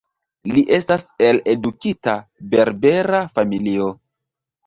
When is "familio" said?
3.39-3.93